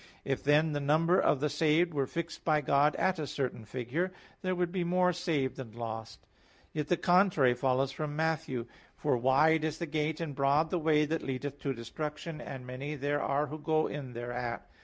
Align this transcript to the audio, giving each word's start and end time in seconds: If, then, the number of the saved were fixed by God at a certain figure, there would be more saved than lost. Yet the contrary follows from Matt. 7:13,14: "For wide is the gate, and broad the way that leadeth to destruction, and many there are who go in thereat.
If, 0.25 0.43
then, 0.43 0.71
the 0.71 0.79
number 0.79 1.19
of 1.19 1.41
the 1.41 1.47
saved 1.47 1.93
were 1.93 2.07
fixed 2.07 2.43
by 2.43 2.61
God 2.61 2.95
at 2.95 3.19
a 3.19 3.27
certain 3.27 3.65
figure, 3.65 4.11
there 4.41 4.55
would 4.55 4.71
be 4.71 4.83
more 4.83 5.13
saved 5.13 5.57
than 5.57 5.73
lost. 5.73 6.25
Yet 6.73 6.87
the 6.87 6.97
contrary 6.97 7.53
follows 7.53 7.91
from 7.91 8.15
Matt. 8.15 8.39
7:13,14: 8.39 8.65
"For 8.97 9.15
wide 9.17 9.63
is 9.63 9.77
the 9.77 9.85
gate, 9.85 10.19
and 10.19 10.33
broad 10.33 10.71
the 10.71 10.79
way 10.79 11.05
that 11.05 11.21
leadeth 11.21 11.59
to 11.59 11.73
destruction, 11.75 12.41
and 12.41 12.65
many 12.65 12.95
there 12.95 13.21
are 13.21 13.45
who 13.45 13.59
go 13.59 13.85
in 13.85 14.13
thereat. 14.13 14.67